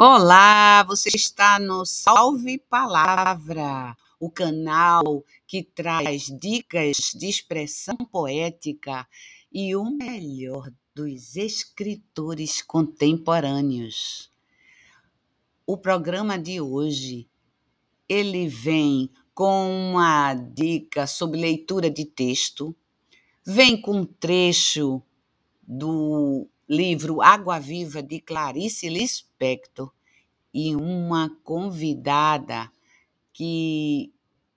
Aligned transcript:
Olá, 0.00 0.84
você 0.84 1.08
está 1.12 1.58
no 1.58 1.84
Salve 1.84 2.56
Palavra, 2.56 3.96
o 4.20 4.30
canal 4.30 5.24
que 5.44 5.60
traz 5.60 6.26
dicas 6.40 7.10
de 7.16 7.28
expressão 7.28 7.96
poética 7.96 9.04
e 9.52 9.74
o 9.74 9.84
melhor 9.90 10.70
dos 10.94 11.34
escritores 11.34 12.62
contemporâneos. 12.62 14.30
O 15.66 15.76
programa 15.76 16.38
de 16.38 16.60
hoje 16.60 17.28
ele 18.08 18.46
vem 18.46 19.10
com 19.34 19.90
uma 19.90 20.32
dica 20.32 21.08
sobre 21.08 21.40
leitura 21.40 21.90
de 21.90 22.04
texto, 22.04 22.72
vem 23.44 23.80
com 23.80 24.02
um 24.02 24.06
trecho 24.06 25.02
do 25.60 26.48
livro 26.68 27.22
Água 27.22 27.58
Viva 27.58 28.02
de 28.02 28.20
Clarice 28.20 28.90
Lispector 28.90 29.90
e 30.52 30.76
uma 30.76 31.34
convidada 31.42 32.70
que 33.32 34.12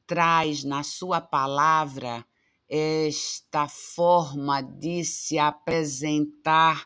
traz 0.05 0.65
na 0.65 0.83
sua 0.83 1.21
palavra 1.21 2.25
esta 2.67 3.67
forma 3.67 4.61
de 4.61 5.05
se 5.05 5.39
apresentar 5.39 6.85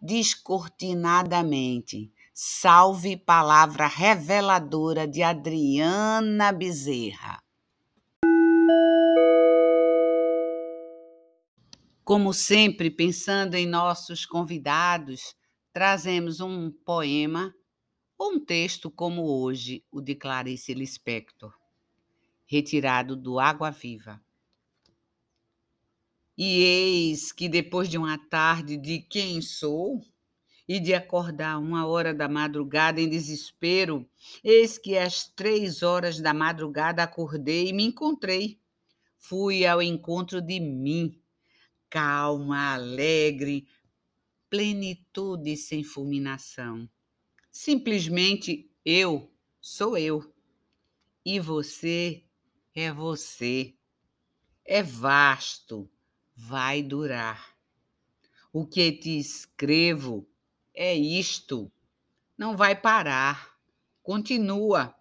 descortinadamente. 0.00 2.12
Salve 2.32 3.16
palavra 3.16 3.88
reveladora 3.88 5.06
de 5.06 5.22
Adriana 5.22 6.52
Bezerra. 6.52 7.41
Como 12.04 12.34
sempre, 12.34 12.90
pensando 12.90 13.54
em 13.54 13.64
nossos 13.64 14.26
convidados, 14.26 15.36
trazemos 15.72 16.40
um 16.40 16.68
poema 16.68 17.54
ou 18.18 18.32
um 18.32 18.44
texto 18.44 18.90
como 18.90 19.22
hoje 19.22 19.84
o 19.88 20.00
de 20.00 20.16
Clarice 20.16 20.74
Lispector, 20.74 21.54
retirado 22.44 23.14
do 23.14 23.38
Água 23.38 23.70
Viva. 23.70 24.20
E 26.36 26.64
eis 26.64 27.30
que 27.30 27.48
depois 27.48 27.88
de 27.88 27.96
uma 27.96 28.18
tarde 28.18 28.76
de 28.76 28.98
quem 28.98 29.40
sou 29.40 30.00
e 30.66 30.80
de 30.80 30.94
acordar 30.94 31.60
uma 31.60 31.86
hora 31.86 32.12
da 32.12 32.28
madrugada 32.28 33.00
em 33.00 33.08
desespero, 33.08 34.10
eis 34.42 34.76
que 34.76 34.98
às 34.98 35.28
três 35.28 35.84
horas 35.84 36.18
da 36.18 36.34
madrugada 36.34 37.04
acordei 37.04 37.68
e 37.68 37.72
me 37.72 37.84
encontrei. 37.84 38.58
Fui 39.16 39.64
ao 39.64 39.80
encontro 39.80 40.40
de 40.42 40.58
mim 40.58 41.21
calma, 41.92 42.72
alegre, 42.72 43.68
plenitude 44.48 45.58
sem 45.58 45.84
fulminação. 45.84 46.88
Simplesmente 47.50 48.70
eu 48.82 49.30
sou 49.60 49.98
eu. 49.98 50.34
E 51.22 51.38
você 51.38 52.24
é 52.74 52.90
você. 52.90 53.74
É 54.64 54.82
vasto, 54.82 55.86
vai 56.34 56.82
durar. 56.82 57.54
O 58.50 58.66
que 58.66 58.90
te 58.92 59.18
escrevo 59.18 60.26
é 60.72 60.94
isto. 60.94 61.70
Não 62.38 62.56
vai 62.56 62.74
parar. 62.74 63.54
Continua. 64.02 64.94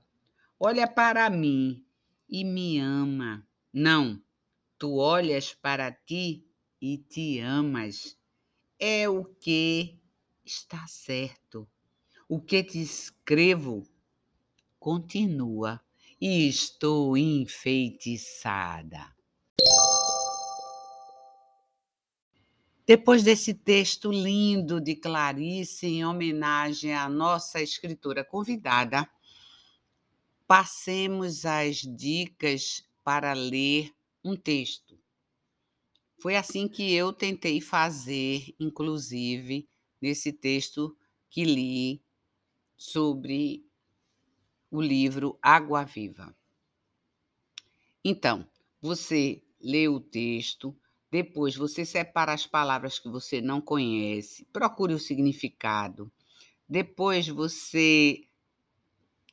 Olha 0.59 0.89
para 0.89 1.29
mim 1.29 1.85
e 2.27 2.43
me 2.43 2.79
ama. 2.79 3.47
Não, 3.73 4.21
tu 4.77 4.97
olhas 4.97 5.53
para 5.53 5.89
ti 5.89 6.50
e 6.81 6.97
te 6.97 7.39
amas. 7.39 8.17
É 8.79 9.07
o 9.07 9.23
que 9.23 9.99
está 10.43 10.87
certo. 10.87 11.67
O 12.27 12.41
que 12.41 12.63
te 12.63 12.81
escrevo 12.81 13.87
continua 14.79 15.79
e 16.19 16.47
estou 16.47 17.15
enfeitiçada. 17.15 19.13
Depois 22.85 23.23
desse 23.23 23.53
texto 23.53 24.11
lindo 24.11 24.81
de 24.81 24.95
Clarice, 24.95 25.85
em 25.85 26.03
homenagem 26.05 26.93
à 26.93 27.07
nossa 27.07 27.61
escritora 27.61 28.23
convidada, 28.23 29.09
passemos 30.47 31.45
às 31.45 31.77
dicas 31.77 32.83
para 33.03 33.33
ler 33.33 33.93
um 34.23 34.35
texto. 34.35 35.00
Foi 36.21 36.35
assim 36.35 36.67
que 36.67 36.93
eu 36.93 37.11
tentei 37.11 37.59
fazer, 37.59 38.53
inclusive, 38.59 39.67
nesse 39.99 40.31
texto 40.31 40.95
que 41.27 41.43
li 41.43 41.99
sobre 42.77 43.65
o 44.69 44.79
livro 44.79 45.39
Água 45.41 45.83
Viva. 45.83 46.35
Então, 48.05 48.47
você 48.79 49.41
lê 49.59 49.87
o 49.87 49.99
texto, 49.99 50.77
depois 51.09 51.55
você 51.55 51.83
separa 51.83 52.33
as 52.33 52.45
palavras 52.45 52.99
que 52.99 53.09
você 53.09 53.41
não 53.41 53.59
conhece, 53.59 54.45
procure 54.53 54.93
o 54.93 54.99
significado. 54.99 56.11
Depois 56.69 57.27
você 57.27 58.27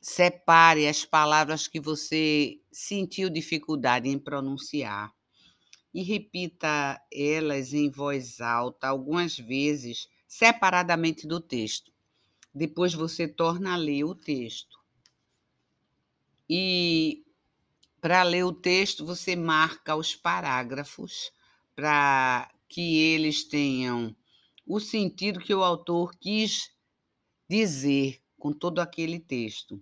separe 0.01 0.87
as 0.87 1.05
palavras 1.05 1.67
que 1.67 1.79
você 1.79 2.59
sentiu 2.71 3.29
dificuldade 3.29 4.09
em 4.09 4.17
pronunciar 4.17 5.13
e 5.93 6.03
repita 6.03 7.01
elas 7.11 7.73
em 7.73 7.89
voz 7.89 8.39
alta 8.41 8.87
algumas 8.87 9.37
vezes, 9.37 10.07
separadamente 10.27 11.27
do 11.27 11.39
texto. 11.39 11.91
Depois 12.53 12.93
você 12.93 13.27
torna 13.27 13.73
a 13.73 13.77
ler 13.77 14.03
o 14.03 14.15
texto. 14.15 14.77
E 16.49 17.23
para 18.01 18.23
ler 18.23 18.43
o 18.43 18.53
texto, 18.53 19.05
você 19.05 19.35
marca 19.35 19.95
os 19.95 20.15
parágrafos 20.15 21.31
para 21.75 22.49
que 22.67 22.97
eles 22.97 23.43
tenham 23.43 24.15
o 24.65 24.79
sentido 24.79 25.39
que 25.39 25.53
o 25.53 25.63
autor 25.63 26.15
quis 26.15 26.71
dizer 27.49 28.21
com 28.37 28.53
todo 28.53 28.79
aquele 28.79 29.19
texto. 29.19 29.81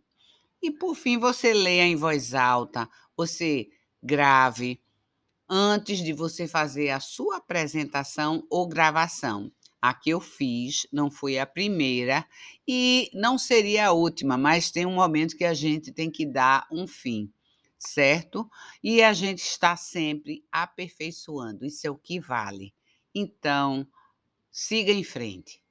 E 0.61 0.71
por 0.71 0.95
fim, 0.95 1.17
você 1.17 1.53
leia 1.53 1.83
em 1.83 1.95
voz 1.95 2.33
alta, 2.33 2.89
você 3.15 3.69
grave, 4.01 4.81
antes 5.49 5.99
de 5.99 6.13
você 6.13 6.47
fazer 6.47 6.89
a 6.89 6.99
sua 6.99 7.37
apresentação 7.37 8.45
ou 8.49 8.67
gravação. 8.67 9.51
A 9.81 9.93
que 9.93 10.09
eu 10.09 10.19
fiz 10.19 10.87
não 10.91 11.09
foi 11.11 11.37
a 11.37 11.45
primeira 11.45 12.25
e 12.67 13.09
não 13.13 13.37
seria 13.37 13.87
a 13.87 13.91
última, 13.91 14.35
mas 14.35 14.71
tem 14.71 14.85
um 14.85 14.95
momento 14.95 15.37
que 15.37 15.45
a 15.45 15.53
gente 15.53 15.91
tem 15.91 16.09
que 16.09 16.25
dar 16.25 16.65
um 16.71 16.87
fim, 16.87 17.31
certo? 17.77 18.49
E 18.83 19.03
a 19.03 19.13
gente 19.13 19.43
está 19.43 19.77
sempre 19.77 20.43
aperfeiçoando, 20.51 21.63
isso 21.63 21.85
é 21.85 21.91
o 21.91 21.97
que 21.97 22.19
vale. 22.19 22.73
Então, 23.13 23.87
siga 24.51 24.91
em 24.91 25.03
frente. 25.03 25.61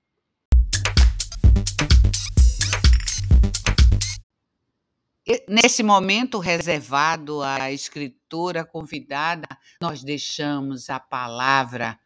Nesse 5.49 5.83
momento 5.83 6.39
reservado 6.39 7.43
à 7.43 7.73
escritora 7.73 8.65
convidada, 8.65 9.49
nós 9.83 10.05
deixamos 10.05 10.89
a 10.89 11.01
palavra 11.01 11.99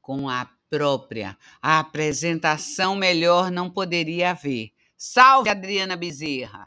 com 0.00 0.26
a 0.26 0.48
própria. 0.70 1.36
A 1.60 1.80
apresentação 1.80 2.96
melhor 2.96 3.50
não 3.50 3.68
poderia 3.68 4.30
haver. 4.30 4.70
Salve, 4.96 5.50
Adriana 5.50 5.96
Bezerra! 5.96 6.66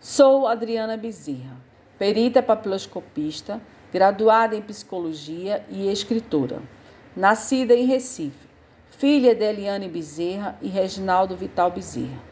Sou 0.00 0.48
Adriana 0.48 0.96
Bezerra, 0.96 1.56
perita 1.96 2.42
papiloscopista, 2.42 3.62
graduada 3.92 4.56
em 4.56 4.62
psicologia 4.62 5.64
e 5.70 5.92
escritora. 5.92 6.60
Nascida 7.14 7.72
em 7.72 7.86
Recife, 7.86 8.48
filha 8.90 9.32
de 9.32 9.44
Eliane 9.44 9.88
Bezerra 9.88 10.58
e 10.60 10.66
Reginaldo 10.66 11.36
Vital 11.36 11.70
Bezerra. 11.70 12.31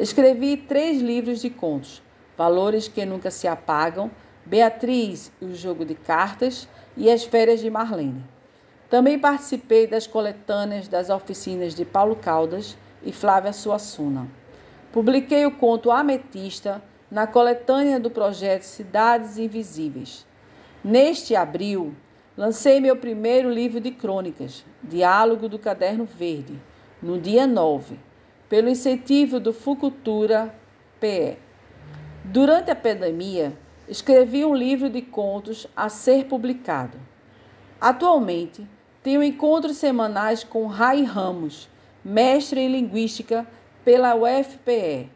Escrevi 0.00 0.56
três 0.56 1.02
livros 1.02 1.42
de 1.42 1.50
contos: 1.50 2.02
Valores 2.34 2.88
que 2.88 3.04
Nunca 3.04 3.30
Se 3.30 3.46
Apagam, 3.46 4.10
Beatriz 4.46 5.30
e 5.42 5.44
o 5.44 5.54
Jogo 5.54 5.84
de 5.84 5.94
Cartas 5.94 6.66
e 6.96 7.10
As 7.10 7.22
Férias 7.22 7.60
de 7.60 7.68
Marlene. 7.68 8.24
Também 8.88 9.18
participei 9.18 9.86
das 9.86 10.06
coletâneas 10.06 10.88
das 10.88 11.10
oficinas 11.10 11.74
de 11.74 11.84
Paulo 11.84 12.16
Caldas 12.16 12.78
e 13.04 13.12
Flávia 13.12 13.52
Suassuna. 13.52 14.26
Publiquei 14.90 15.44
o 15.44 15.50
conto 15.50 15.90
Ametista 15.90 16.82
na 17.10 17.26
coletânea 17.26 18.00
do 18.00 18.10
projeto 18.10 18.62
Cidades 18.62 19.36
Invisíveis. 19.36 20.26
Neste 20.82 21.36
abril, 21.36 21.94
lancei 22.38 22.80
meu 22.80 22.96
primeiro 22.96 23.50
livro 23.50 23.78
de 23.78 23.90
crônicas, 23.90 24.64
Diálogo 24.82 25.46
do 25.46 25.58
Caderno 25.58 26.06
Verde, 26.06 26.58
no 27.02 27.20
dia 27.20 27.46
9 27.46 28.08
pelo 28.50 28.68
incentivo 28.68 29.38
do 29.38 29.52
Fucultura 29.52 30.52
PE. 30.98 31.38
Durante 32.24 32.72
a 32.72 32.74
pandemia, 32.74 33.56
escrevi 33.88 34.44
um 34.44 34.52
livro 34.52 34.90
de 34.90 35.00
contos 35.00 35.68
a 35.76 35.88
ser 35.88 36.24
publicado. 36.24 36.98
Atualmente, 37.80 38.66
tenho 39.04 39.22
encontros 39.22 39.76
semanais 39.76 40.42
com 40.42 40.66
Rai 40.66 41.04
Ramos, 41.04 41.68
mestre 42.04 42.60
em 42.60 42.72
linguística 42.72 43.46
pela 43.84 44.16
UFPE 44.16 45.08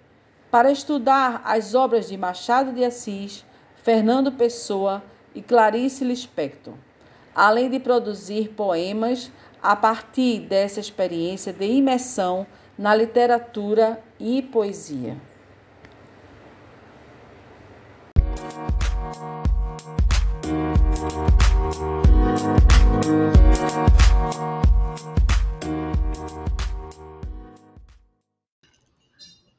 para 0.49 0.71
estudar 0.71 1.43
as 1.45 1.75
obras 1.75 2.07
de 2.07 2.17
Machado 2.17 2.73
de 2.73 2.85
Assis, 2.85 3.45
Fernando 3.83 4.31
Pessoa 4.31 5.03
e 5.35 5.43
Clarice 5.43 6.05
Lispector, 6.05 6.75
além 7.35 7.69
de 7.69 7.81
produzir 7.81 8.51
poemas 8.51 9.33
a 9.61 9.75
partir 9.75 10.39
dessa 10.39 10.79
experiência 10.79 11.53
de 11.53 11.67
imersão 11.67 12.47
na 12.79 12.95
literatura 12.95 14.03
e 14.19 14.43
poesia. 14.43 15.17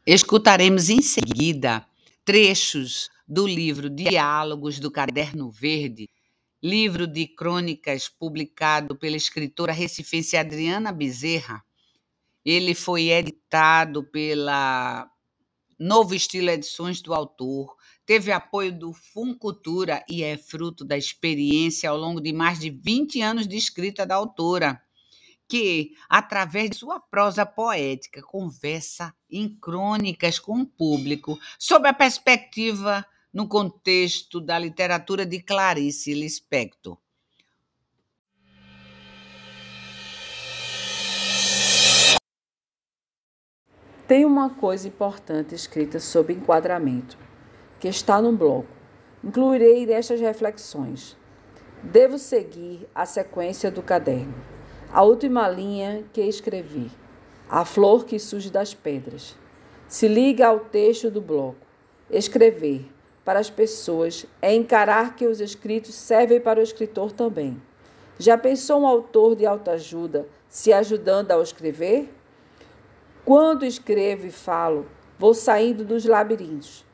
Escutaremos 0.07 0.89
em 0.89 1.01
seguida 1.01 1.83
trechos 2.23 3.09
do 3.27 3.47
livro 3.47 3.89
Diálogos 3.89 4.79
do 4.79 4.91
Caderno 4.91 5.49
Verde, 5.49 6.07
livro 6.61 7.07
de 7.07 7.25
crônicas 7.25 8.07
publicado 8.07 8.95
pela 8.95 9.17
escritora 9.17 9.73
recifense 9.73 10.37
Adriana 10.37 10.91
Bezerra. 10.91 11.64
Ele 12.45 12.75
foi 12.75 13.09
editado 13.09 14.03
pela 14.03 15.09
Novo 15.79 16.13
Estilo 16.13 16.49
Edições 16.49 17.01
do 17.01 17.13
autor, 17.13 17.75
teve 18.05 18.31
apoio 18.31 18.71
do 18.71 18.93
Funcultura 18.93 20.05
e 20.07 20.23
é 20.23 20.37
fruto 20.37 20.85
da 20.85 20.97
experiência 20.97 21.89
ao 21.89 21.97
longo 21.97 22.21
de 22.21 22.31
mais 22.31 22.59
de 22.59 22.69
20 22.69 23.21
anos 23.21 23.47
de 23.47 23.57
escrita 23.57 24.05
da 24.05 24.15
autora 24.15 24.81
que, 25.47 25.91
através 26.09 26.69
de 26.71 26.77
sua 26.77 26.99
prosa 26.99 27.45
poética, 27.45 28.21
conversa 28.21 29.13
em 29.29 29.49
crônicas 29.49 30.39
com 30.39 30.61
o 30.61 30.65
público 30.65 31.37
sob 31.59 31.87
a 31.87 31.93
perspectiva 31.93 33.05
no 33.33 33.47
contexto 33.47 34.39
da 34.39 34.57
literatura 34.57 35.25
de 35.25 35.41
Clarice 35.41 36.13
Lispector. 36.13 36.97
Tem 44.07 44.23
uma 44.23 44.51
coisa 44.51 44.87
importante 44.87 45.55
escrita 45.55 45.99
sobre 45.99 46.33
enquadramento, 46.33 47.17
que 47.79 47.87
está 47.87 48.21
no 48.21 48.31
bloco. 48.31 48.67
Incluirei 49.23 49.83
destas 49.83 50.21
reflexões. 50.21 51.17
Devo 51.81 52.19
seguir 52.19 52.87
a 52.93 53.07
sequência 53.07 53.71
do 53.71 53.81
caderno. 53.81 54.35
A 54.91 55.01
última 55.01 55.49
linha 55.49 56.03
que 56.13 56.21
escrevi, 56.21 56.91
a 57.49 57.65
flor 57.65 58.05
que 58.05 58.19
surge 58.19 58.51
das 58.51 58.75
pedras, 58.75 59.35
se 59.87 60.07
liga 60.07 60.45
ao 60.45 60.59
texto 60.59 61.09
do 61.09 61.19
bloco. 61.19 61.65
Escrever 62.07 62.87
para 63.23 63.39
as 63.39 63.49
pessoas 63.49 64.27
é 64.39 64.53
encarar 64.53 65.15
que 65.15 65.25
os 65.25 65.41
escritos 65.41 65.95
servem 65.95 66.39
para 66.39 66.59
o 66.59 66.63
escritor 66.63 67.11
também. 67.11 67.59
Já 68.19 68.37
pensou 68.37 68.81
um 68.81 68.87
autor 68.87 69.35
de 69.35 69.47
autoajuda 69.47 70.27
se 70.47 70.71
ajudando 70.71 71.31
ao 71.31 71.41
escrever? 71.41 72.07
Quando 73.25 73.65
escrevo 73.65 74.27
e 74.27 74.31
falo, 74.31 74.85
vou 75.17 75.33
saindo 75.33 75.83
dos 75.83 76.05
labirintos. 76.05 76.85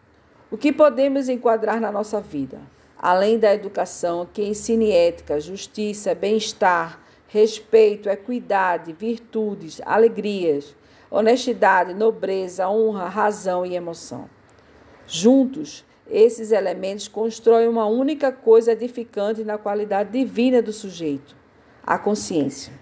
O 0.49 0.55
que 0.57 0.71
podemos 0.71 1.27
enquadrar 1.27 1.81
na 1.81 1.91
nossa 1.91 2.21
vida? 2.21 2.61
Além 2.97 3.37
da 3.37 3.53
educação 3.53 4.25
que 4.31 4.41
ensine 4.41 4.91
ética, 4.93 5.41
justiça, 5.41 6.15
bem-estar, 6.15 7.01
respeito, 7.27 8.07
equidade, 8.07 8.93
virtudes, 8.93 9.81
alegrias, 9.85 10.73
honestidade, 11.09 11.93
nobreza, 11.93 12.69
honra, 12.69 13.09
razão 13.09 13.65
e 13.65 13.75
emoção. 13.75 14.29
Juntos, 15.05 15.83
esses 16.09 16.53
elementos 16.53 17.09
constroem 17.09 17.67
uma 17.67 17.87
única 17.87 18.31
coisa 18.31 18.71
edificante 18.71 19.43
na 19.43 19.57
qualidade 19.57 20.11
divina 20.11 20.61
do 20.61 20.71
sujeito, 20.71 21.35
a 21.83 21.99
consciência. 21.99 22.80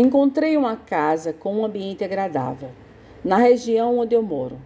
Encontrei 0.00 0.56
uma 0.56 0.76
casa 0.76 1.32
com 1.32 1.56
um 1.56 1.64
ambiente 1.64 2.04
agradável, 2.04 2.68
na 3.24 3.36
região 3.36 3.98
onde 3.98 4.14
eu 4.14 4.22
moro 4.22 4.56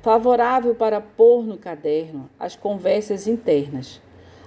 favorável 0.00 0.76
para 0.76 1.00
pôr 1.00 1.44
no 1.44 1.58
caderno 1.58 2.30
as 2.38 2.54
conversas 2.54 3.26
internas. 3.26 4.00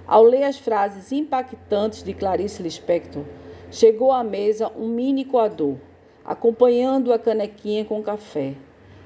Ao 0.06 0.22
ler 0.22 0.44
as 0.44 0.56
frases 0.56 1.12
impactantes 1.12 2.02
de 2.02 2.14
Clarice 2.14 2.62
Lispector, 2.62 3.22
chegou 3.70 4.10
à 4.10 4.24
mesa 4.24 4.72
um 4.74 4.88
mini 4.88 5.26
coador, 5.26 5.76
acompanhando 6.24 7.12
a 7.12 7.18
canequinha 7.18 7.84
com 7.84 8.02
café. 8.02 8.54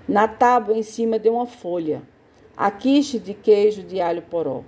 Na 0.06 0.28
tábua 0.28 0.76
em 0.76 0.84
cima 0.84 1.18
de 1.18 1.28
uma 1.28 1.46
folha, 1.46 2.00
a 2.56 2.70
quiche 2.70 3.18
de 3.18 3.34
queijo 3.34 3.82
de 3.82 4.00
alho 4.00 4.22
poró. 4.22 4.62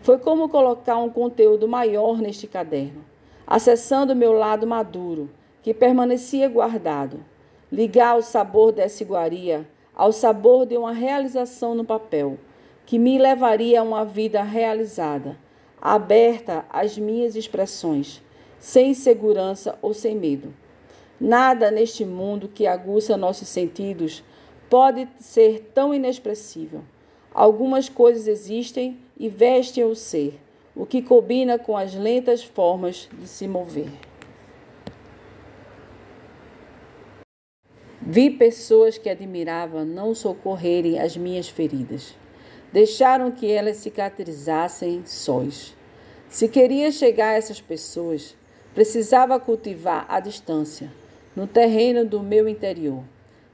Foi 0.00 0.18
como 0.18 0.48
colocar 0.48 0.96
um 0.96 1.08
conteúdo 1.08 1.68
maior 1.68 2.18
neste 2.18 2.48
caderno, 2.48 3.04
acessando 3.46 4.16
meu 4.16 4.32
lado 4.32 4.66
maduro, 4.66 5.30
que 5.62 5.72
permanecia 5.72 6.48
guardado. 6.48 7.24
Ligar 7.70 8.18
o 8.18 8.22
sabor 8.22 8.72
dessa 8.72 9.02
iguaria 9.02 9.66
ao 9.94 10.12
sabor 10.12 10.66
de 10.66 10.76
uma 10.76 10.92
realização 10.92 11.74
no 11.74 11.84
papel, 11.84 12.38
que 12.86 12.98
me 12.98 13.18
levaria 13.18 13.80
a 13.80 13.82
uma 13.82 14.04
vida 14.04 14.42
realizada, 14.42 15.36
aberta 15.80 16.64
às 16.70 16.96
minhas 16.96 17.36
expressões, 17.36 18.22
sem 18.58 18.90
insegurança 18.90 19.78
ou 19.82 19.92
sem 19.92 20.16
medo. 20.16 20.52
Nada 21.20 21.70
neste 21.70 22.04
mundo 22.04 22.48
que 22.48 22.66
aguça 22.66 23.16
nossos 23.16 23.48
sentidos 23.48 24.24
pode 24.68 25.06
ser 25.18 25.70
tão 25.74 25.94
inexpressível. 25.94 26.82
Algumas 27.34 27.88
coisas 27.88 28.26
existem 28.26 28.98
e 29.16 29.28
vestem 29.28 29.84
o 29.84 29.94
ser, 29.94 30.38
o 30.74 30.84
que 30.84 31.02
combina 31.02 31.58
com 31.58 31.76
as 31.76 31.94
lentas 31.94 32.42
formas 32.42 33.08
de 33.12 33.28
se 33.28 33.46
mover. 33.46 34.11
Vi 38.04 38.30
pessoas 38.30 38.98
que 38.98 39.08
admirava 39.08 39.84
não 39.84 40.12
socorrerem 40.12 40.98
as 40.98 41.16
minhas 41.16 41.48
feridas. 41.48 42.16
Deixaram 42.72 43.30
que 43.30 43.48
elas 43.48 43.76
cicatrizassem 43.76 45.04
sós. 45.06 45.76
Se 46.28 46.48
queria 46.48 46.90
chegar 46.90 47.28
a 47.28 47.34
essas 47.34 47.60
pessoas, 47.60 48.34
precisava 48.74 49.38
cultivar 49.38 50.04
a 50.08 50.18
distância, 50.18 50.90
no 51.36 51.46
terreno 51.46 52.04
do 52.04 52.20
meu 52.20 52.48
interior. 52.48 53.04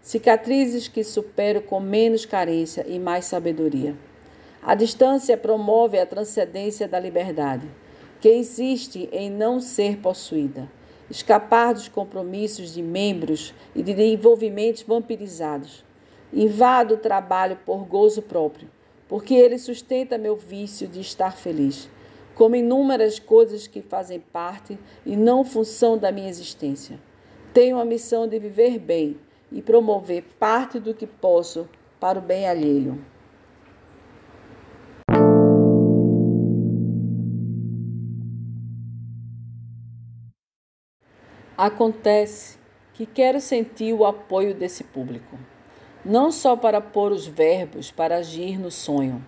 Cicatrizes 0.00 0.88
que 0.88 1.04
supero 1.04 1.60
com 1.60 1.78
menos 1.78 2.24
carência 2.24 2.86
e 2.88 2.98
mais 2.98 3.26
sabedoria. 3.26 3.94
A 4.62 4.74
distância 4.74 5.36
promove 5.36 5.98
a 5.98 6.06
transcendência 6.06 6.88
da 6.88 6.98
liberdade, 6.98 7.68
que 8.18 8.30
existe 8.30 9.10
em 9.12 9.30
não 9.30 9.60
ser 9.60 9.98
possuída 9.98 10.77
escapar 11.10 11.72
dos 11.72 11.88
compromissos 11.88 12.74
de 12.74 12.82
membros 12.82 13.54
e 13.74 13.82
de 13.82 13.92
envolvimentos 14.02 14.82
vampirizados. 14.82 15.84
Invado 16.32 16.94
o 16.94 16.98
trabalho 16.98 17.58
por 17.64 17.84
gozo 17.84 18.22
próprio, 18.22 18.70
porque 19.08 19.34
ele 19.34 19.58
sustenta 19.58 20.18
meu 20.18 20.36
vício 20.36 20.86
de 20.86 21.00
estar 21.00 21.36
feliz, 21.36 21.88
como 22.34 22.54
inúmeras 22.54 23.18
coisas 23.18 23.66
que 23.66 23.80
fazem 23.80 24.20
parte 24.20 24.78
e 25.04 25.16
não 25.16 25.44
função 25.44 25.96
da 25.96 26.12
minha 26.12 26.28
existência. 26.28 27.00
Tenho 27.52 27.78
a 27.78 27.84
missão 27.84 28.28
de 28.28 28.38
viver 28.38 28.78
bem 28.78 29.16
e 29.50 29.62
promover 29.62 30.22
parte 30.38 30.78
do 30.78 30.94
que 30.94 31.06
posso 31.06 31.68
para 31.98 32.18
o 32.18 32.22
bem 32.22 32.46
alheio. 32.46 33.02
Acontece 41.60 42.56
que 42.94 43.04
quero 43.04 43.40
sentir 43.40 43.92
o 43.92 44.06
apoio 44.06 44.54
desse 44.54 44.84
público, 44.84 45.36
não 46.04 46.30
só 46.30 46.54
para 46.54 46.80
pôr 46.80 47.10
os 47.10 47.26
verbos 47.26 47.90
para 47.90 48.18
agir 48.18 48.56
no 48.56 48.70
sonho, 48.70 49.26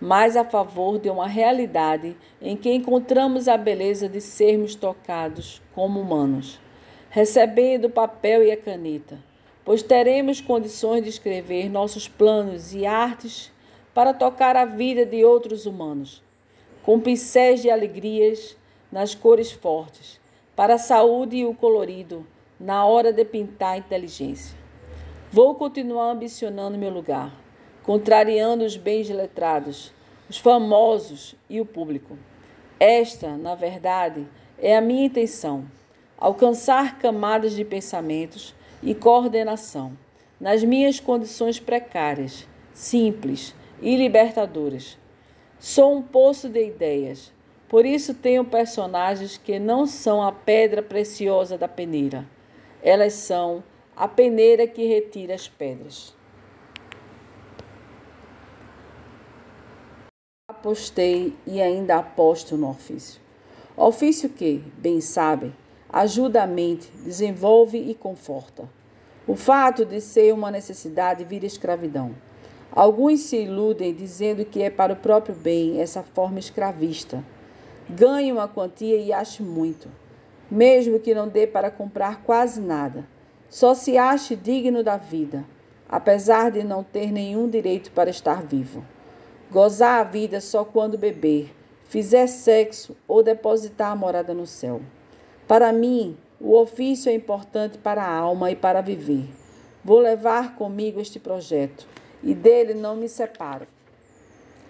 mas 0.00 0.36
a 0.36 0.44
favor 0.44 0.98
de 0.98 1.08
uma 1.08 1.28
realidade 1.28 2.16
em 2.42 2.56
que 2.56 2.74
encontramos 2.74 3.46
a 3.46 3.56
beleza 3.56 4.08
de 4.08 4.20
sermos 4.20 4.74
tocados 4.74 5.62
como 5.72 6.00
humanos, 6.00 6.58
recebendo 7.10 7.84
o 7.84 7.90
papel 7.90 8.42
e 8.42 8.50
a 8.50 8.56
caneta, 8.56 9.16
pois 9.64 9.80
teremos 9.80 10.40
condições 10.40 11.04
de 11.04 11.10
escrever 11.10 11.70
nossos 11.70 12.08
planos 12.08 12.74
e 12.74 12.86
artes 12.86 13.52
para 13.94 14.12
tocar 14.12 14.56
a 14.56 14.64
vida 14.64 15.06
de 15.06 15.24
outros 15.24 15.64
humanos, 15.64 16.24
com 16.82 16.98
pincéis 16.98 17.62
de 17.62 17.70
alegrias 17.70 18.56
nas 18.90 19.14
cores 19.14 19.52
fortes 19.52 20.18
para 20.58 20.74
a 20.74 20.78
saúde 20.78 21.36
e 21.36 21.46
o 21.46 21.54
colorido, 21.54 22.26
na 22.58 22.84
hora 22.84 23.12
de 23.12 23.24
pintar 23.24 23.74
a 23.74 23.78
inteligência. 23.78 24.58
Vou 25.30 25.54
continuar 25.54 26.10
ambicionando 26.10 26.76
meu 26.76 26.90
lugar, 26.90 27.32
contrariando 27.84 28.64
os 28.64 28.76
bens 28.76 29.08
letrados, 29.08 29.92
os 30.28 30.36
famosos 30.36 31.36
e 31.48 31.60
o 31.60 31.64
público. 31.64 32.18
Esta, 32.80 33.36
na 33.36 33.54
verdade, 33.54 34.26
é 34.58 34.76
a 34.76 34.80
minha 34.80 35.06
intenção. 35.06 35.64
alcançar 36.18 36.98
camadas 36.98 37.52
de 37.52 37.64
pensamentos 37.64 38.52
e 38.82 38.96
coordenação 38.96 39.92
nas 40.40 40.64
minhas 40.64 40.98
condições 40.98 41.60
precárias, 41.60 42.48
simples 42.74 43.54
e 43.80 43.94
libertadoras. 43.94 44.98
Sou 45.60 45.96
um 45.96 46.02
poço 46.02 46.48
de 46.48 46.66
ideias, 46.66 47.32
por 47.68 47.84
isso 47.84 48.14
tenho 48.14 48.44
personagens 48.44 49.36
que 49.36 49.58
não 49.58 49.86
são 49.86 50.22
a 50.22 50.32
pedra 50.32 50.82
preciosa 50.82 51.58
da 51.58 51.68
peneira. 51.68 52.26
Elas 52.82 53.12
são 53.12 53.62
a 53.94 54.08
peneira 54.08 54.66
que 54.66 54.86
retira 54.86 55.34
as 55.34 55.48
pedras. 55.48 56.14
Apostei 60.50 61.36
e 61.46 61.60
ainda 61.60 61.96
aposto 61.96 62.56
no 62.56 62.70
ofício. 62.70 63.20
Ofício 63.76 64.30
que, 64.30 64.64
bem 64.78 65.00
sabem, 65.00 65.54
ajuda 65.90 66.42
a 66.42 66.46
mente, 66.46 66.90
desenvolve 67.04 67.78
e 67.78 67.94
conforta. 67.94 68.68
O 69.26 69.36
fato 69.36 69.84
de 69.84 70.00
ser 70.00 70.32
uma 70.32 70.50
necessidade 70.50 71.22
vira 71.22 71.44
escravidão. 71.44 72.14
Alguns 72.72 73.20
se 73.20 73.36
iludem 73.36 73.94
dizendo 73.94 74.44
que 74.44 74.62
é 74.62 74.70
para 74.70 74.94
o 74.94 74.96
próprio 74.96 75.34
bem 75.34 75.80
essa 75.80 76.02
forma 76.02 76.38
escravista. 76.38 77.22
Ganhe 77.90 78.30
uma 78.30 78.46
quantia 78.46 78.96
e 78.96 79.12
ache 79.12 79.42
muito, 79.42 79.88
mesmo 80.50 81.00
que 81.00 81.14
não 81.14 81.26
dê 81.26 81.46
para 81.46 81.70
comprar 81.70 82.22
quase 82.22 82.60
nada. 82.60 83.06
Só 83.48 83.74
se 83.74 83.96
ache 83.96 84.36
digno 84.36 84.82
da 84.82 84.98
vida, 84.98 85.44
apesar 85.88 86.50
de 86.50 86.62
não 86.62 86.84
ter 86.84 87.10
nenhum 87.10 87.48
direito 87.48 87.90
para 87.92 88.10
estar 88.10 88.42
vivo. 88.42 88.84
Gozar 89.50 90.00
a 90.00 90.04
vida 90.04 90.38
só 90.38 90.64
quando 90.64 90.98
beber, 90.98 91.54
fizer 91.88 92.26
sexo 92.26 92.94
ou 93.08 93.22
depositar 93.22 93.92
a 93.92 93.96
morada 93.96 94.34
no 94.34 94.46
céu. 94.46 94.82
Para 95.46 95.72
mim, 95.72 96.14
o 96.38 96.54
ofício 96.54 97.08
é 97.08 97.14
importante 97.14 97.78
para 97.78 98.02
a 98.02 98.14
alma 98.14 98.50
e 98.50 98.56
para 98.56 98.82
viver. 98.82 99.30
Vou 99.82 99.98
levar 99.98 100.54
comigo 100.56 101.00
este 101.00 101.18
projeto 101.18 101.88
e 102.22 102.34
dele 102.34 102.74
não 102.74 102.94
me 102.94 103.08
separo. 103.08 103.66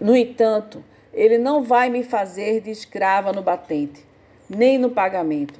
No 0.00 0.14
entanto, 0.14 0.84
ele 1.12 1.38
não 1.38 1.62
vai 1.62 1.88
me 1.90 2.02
fazer 2.02 2.60
de 2.60 2.70
escrava 2.70 3.32
no 3.32 3.42
batente, 3.42 4.04
nem 4.48 4.78
no 4.78 4.90
pagamento. 4.90 5.58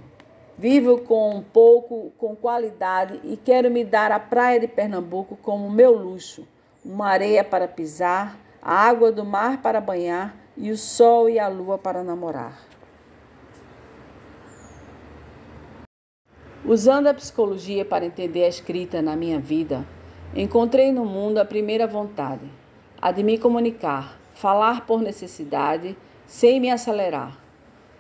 Vivo 0.57 0.99
com 1.03 1.37
um 1.37 1.43
pouco, 1.43 2.13
com 2.19 2.35
qualidade 2.35 3.21
e 3.23 3.37
quero 3.37 3.71
me 3.71 3.85
dar 3.85 4.11
a 4.11 4.19
praia 4.19 4.59
de 4.59 4.67
Pernambuco 4.67 5.37
como 5.37 5.71
meu 5.71 5.93
luxo, 5.93 6.47
uma 6.85 7.09
areia 7.09 7.45
para 7.45 7.69
pisar, 7.69 8.37
a 8.61 8.75
água 8.75 9.13
do 9.13 9.25
mar 9.25 9.63
para 9.63 9.81
banhar 9.81 10.35
e 10.57 10.71
o 10.71 10.77
sol 10.77 11.29
e 11.29 11.39
a 11.39 11.47
lua 11.47 11.79
para 11.79 12.03
namorar. 12.03 12.67
Usando 16.65 17.07
a 17.07 17.15
psicologia 17.15 17.85
para 17.85 18.05
entender 18.05 18.45
a 18.45 18.49
escrita 18.49 19.01
na 19.01 19.17
minha 19.17 19.39
vida, 19.39 19.87
encontrei 20.35 20.93
no 20.93 21.05
mundo 21.05 21.39
a 21.39 21.45
primeira 21.45 21.87
vontade, 21.87 22.51
a 23.01 23.13
de 23.13 23.23
me 23.23 23.39
comunicar, 23.39 24.18
falar 24.39 24.87
por 24.87 25.03
necessidade, 25.03 25.97
sem 26.27 26.61
me 26.61 26.71
acelerar. 26.71 27.39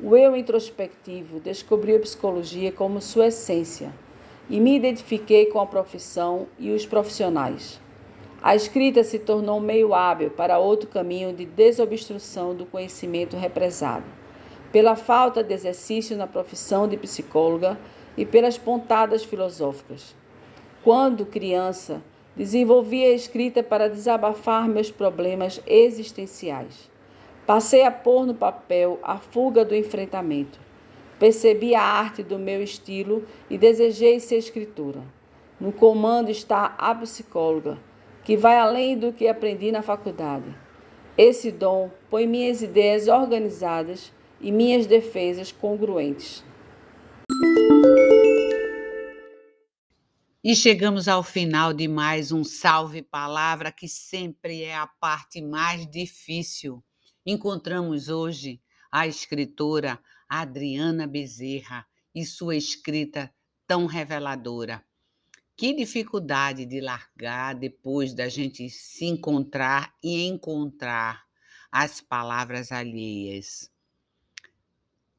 O 0.00 0.16
eu 0.16 0.36
introspectivo 0.36 1.40
descobriu 1.40 1.96
a 1.96 2.00
psicologia 2.00 2.70
como 2.70 3.00
sua 3.00 3.26
essência 3.26 3.92
e 4.48 4.60
me 4.60 4.76
identifiquei 4.76 5.46
com 5.46 5.60
a 5.60 5.66
profissão 5.66 6.46
e 6.58 6.70
os 6.70 6.86
profissionais. 6.86 7.80
A 8.40 8.54
escrita 8.54 9.02
se 9.02 9.18
tornou 9.18 9.60
meio 9.60 9.92
hábil 9.92 10.30
para 10.30 10.58
outro 10.58 10.88
caminho 10.88 11.32
de 11.32 11.44
desobstrução 11.44 12.54
do 12.54 12.64
conhecimento 12.64 13.36
represado. 13.36 14.04
Pela 14.70 14.94
falta 14.94 15.42
de 15.42 15.52
exercício 15.52 16.16
na 16.16 16.26
profissão 16.26 16.86
de 16.86 16.96
psicóloga, 16.96 17.76
e 18.18 18.26
pelas 18.26 18.58
pontadas 18.58 19.22
filosóficas. 19.22 20.12
Quando 20.82 21.24
criança, 21.24 22.02
desenvolvi 22.38 23.04
a 23.04 23.12
escrita 23.12 23.64
para 23.64 23.90
desabafar 23.90 24.68
meus 24.68 24.92
problemas 24.92 25.60
existenciais. 25.66 26.88
Passei 27.44 27.82
a 27.82 27.90
pôr 27.90 28.24
no 28.24 28.34
papel 28.34 29.00
a 29.02 29.18
fuga 29.18 29.64
do 29.64 29.74
enfrentamento. 29.74 30.60
Percebi 31.18 31.74
a 31.74 31.82
arte 31.82 32.22
do 32.22 32.38
meu 32.38 32.62
estilo 32.62 33.24
e 33.50 33.58
desejei 33.58 34.20
ser 34.20 34.36
escritora. 34.36 35.02
No 35.60 35.72
comando 35.72 36.30
está 36.30 36.76
a 36.78 36.94
psicóloga, 36.94 37.76
que 38.22 38.36
vai 38.36 38.56
além 38.56 38.96
do 38.96 39.12
que 39.12 39.26
aprendi 39.26 39.72
na 39.72 39.82
faculdade. 39.82 40.54
Esse 41.16 41.50
dom 41.50 41.90
põe 42.08 42.24
minhas 42.24 42.62
ideias 42.62 43.08
organizadas 43.08 44.12
e 44.40 44.52
minhas 44.52 44.86
defesas 44.86 45.50
congruentes. 45.50 46.44
E 50.42 50.54
chegamos 50.54 51.08
ao 51.08 51.24
final 51.24 51.72
de 51.72 51.88
mais 51.88 52.30
um 52.30 52.44
Salve 52.44 53.02
Palavra, 53.02 53.72
que 53.72 53.88
sempre 53.88 54.62
é 54.62 54.72
a 54.72 54.86
parte 54.86 55.42
mais 55.42 55.84
difícil. 55.90 56.80
Encontramos 57.26 58.08
hoje 58.08 58.62
a 58.88 59.04
escritora 59.04 59.98
Adriana 60.28 61.08
Bezerra 61.08 61.84
e 62.14 62.24
sua 62.24 62.54
escrita 62.54 63.34
tão 63.66 63.86
reveladora. 63.86 64.84
Que 65.56 65.74
dificuldade 65.74 66.64
de 66.64 66.80
largar 66.80 67.56
depois 67.56 68.14
da 68.14 68.28
gente 68.28 68.70
se 68.70 69.06
encontrar 69.06 69.92
e 70.00 70.24
encontrar 70.24 71.24
as 71.70 72.00
palavras 72.00 72.70
alheias. 72.70 73.72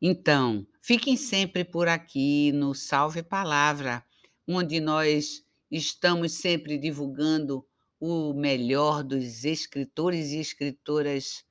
Então, 0.02 0.66
fiquem 0.82 1.18
sempre 1.18 1.66
por 1.66 1.90
aqui 1.90 2.54
no 2.54 2.74
Salve 2.74 3.22
Palavra 3.22 4.02
onde 4.51 4.79
nós 4.79 5.46
estamos 5.70 6.32
sempre 6.32 6.75
divulgando 6.75 7.63
o 8.00 8.34
melhor 8.34 9.03
dos 9.03 9.46
escritores 9.46 10.32
e 10.32 10.39
escritoras 10.39 11.46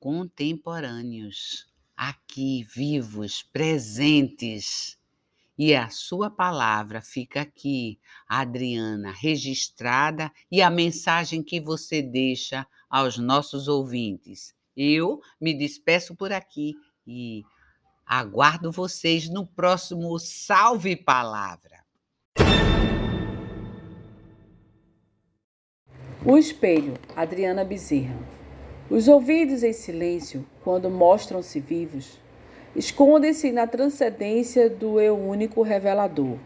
contemporâneos, 0.00 1.66
aqui 1.94 2.66
vivos, 2.74 3.42
presentes. 3.42 4.98
E 5.58 5.74
a 5.74 5.90
sua 5.90 6.30
palavra 6.30 7.02
fica 7.02 7.42
aqui, 7.42 8.00
Adriana, 8.26 9.12
registrada 9.12 10.32
e 10.50 10.62
a 10.62 10.70
mensagem 10.70 11.42
que 11.42 11.60
você 11.60 12.00
deixa 12.00 12.66
aos 12.88 13.18
nossos 13.18 13.68
ouvintes. 13.68 14.54
Eu 14.74 15.20
me 15.38 15.52
despeço 15.52 16.14
por 16.16 16.32
aqui 16.32 16.74
e 17.06 17.44
aguardo 18.06 18.72
vocês 18.72 19.28
no 19.28 19.46
próximo 19.46 20.18
Salve 20.18 20.96
Palavra. 20.96 21.85
O 26.28 26.36
espelho, 26.36 26.94
Adriana 27.14 27.62
Bezerra. 27.62 28.16
Os 28.90 29.06
ouvidos 29.06 29.62
em 29.62 29.72
silêncio, 29.72 30.44
quando 30.64 30.90
mostram-se 30.90 31.60
vivos, 31.60 32.18
escondem-se 32.74 33.52
na 33.52 33.64
transcendência 33.68 34.68
do 34.68 35.00
eu 35.00 35.16
único 35.16 35.62
revelador. 35.62 36.36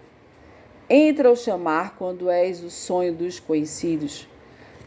Entra 0.86 1.30
ao 1.30 1.36
chamar 1.36 1.96
quando 1.96 2.28
és 2.28 2.62
o 2.62 2.68
sonho 2.68 3.14
dos 3.14 3.40
conhecidos. 3.40 4.28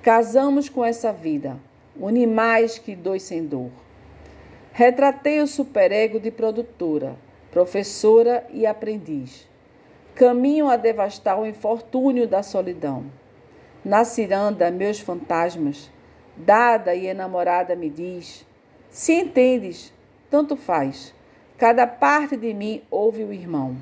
Casamos 0.03 0.69
com 0.69 0.85
essa 0.85 1.11
vida, 1.11 1.59
une 1.99 2.27
mais 2.27 2.77
que 2.77 2.95
dois 2.95 3.23
sem 3.23 3.43
dor. 3.43 3.71
Retratei 4.71 5.41
o 5.41 5.47
superego 5.47 6.19
de 6.19 6.29
produtora, 6.29 7.15
professora 7.49 8.45
e 8.53 8.63
aprendiz. 8.67 9.47
Caminho 10.15 10.69
a 10.69 10.77
devastar 10.77 11.39
o 11.39 11.45
infortúnio 11.45 12.27
da 12.27 12.43
solidão 12.43 13.05
na 13.83 14.05
ciranda, 14.05 14.71
meus 14.71 14.99
fantasmas, 14.99 15.91
dada 16.37 16.95
e 16.95 17.07
enamorada 17.07 17.75
me 17.75 17.89
diz: 17.89 18.45
Se 18.89 19.13
entendes, 19.13 19.93
tanto 20.29 20.55
faz. 20.55 21.13
Cada 21.57 21.85
parte 21.85 22.35
de 22.35 22.53
mim 22.53 22.81
ouve 22.89 23.23
o 23.23 23.33
irmão. 23.33 23.75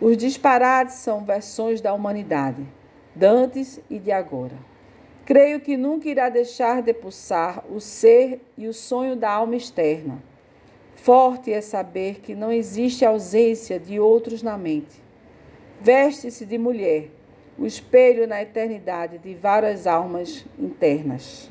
Os 0.00 0.16
disparates 0.16 0.96
são 0.96 1.24
versões 1.24 1.80
da 1.80 1.92
humanidade, 1.94 2.62
dantes 3.14 3.80
e 3.88 3.98
de 3.98 4.12
agora. 4.12 4.56
Creio 5.24 5.60
que 5.60 5.76
nunca 5.76 6.08
irá 6.08 6.28
deixar 6.28 6.82
de 6.82 6.92
pulsar 6.92 7.64
o 7.70 7.80
ser 7.80 8.40
e 8.58 8.66
o 8.66 8.74
sonho 8.74 9.16
da 9.16 9.30
alma 9.30 9.56
externa. 9.56 10.22
Forte 10.94 11.52
é 11.52 11.60
saber 11.60 12.20
que 12.20 12.34
não 12.34 12.52
existe 12.52 13.04
ausência 13.04 13.78
de 13.78 13.98
outros 13.98 14.42
na 14.42 14.58
mente. 14.58 15.01
Veste-se 15.82 16.46
de 16.46 16.58
mulher 16.58 17.10
o 17.58 17.66
espelho 17.66 18.24
na 18.24 18.40
eternidade 18.40 19.18
de 19.18 19.34
várias 19.34 19.84
almas 19.84 20.46
internas. 20.56 21.50